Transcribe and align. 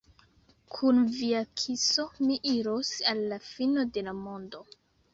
Kun 0.75 1.01
via 1.17 1.43
kiso 1.63 2.07
mi 2.23 2.39
iros 2.55 2.93
al 3.15 3.25
la 3.35 3.41
fino 3.53 3.89
de 3.99 4.09
la 4.11 4.19
mondo! 4.27 4.69